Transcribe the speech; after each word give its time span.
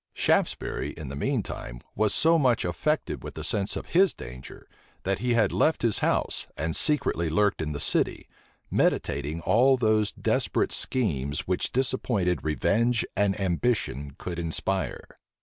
Shaftesbury, 0.15 0.93
in 0.97 1.09
the 1.09 1.15
mean 1.15 1.43
time, 1.43 1.79
was 1.93 2.11
so 2.11 2.39
much 2.39 2.65
affected 2.65 3.23
with 3.23 3.35
the 3.35 3.43
sense 3.43 3.75
of 3.75 3.89
his 3.89 4.15
danger, 4.15 4.67
that 5.03 5.19
he 5.19 5.35
had 5.35 5.51
left 5.51 5.83
his 5.83 5.99
house, 5.99 6.47
and 6.57 6.75
secretly 6.75 7.29
lurked 7.29 7.61
in 7.61 7.71
the 7.71 7.79
city; 7.79 8.27
meditating 8.71 9.41
all 9.41 9.77
those 9.77 10.11
desperate 10.11 10.71
schemes 10.71 11.41
which 11.41 11.71
disappointed 11.71 12.43
revenge 12.43 13.05
and 13.15 13.39
ambition 13.39 14.15
could 14.17 14.39
inspire. 14.39 15.03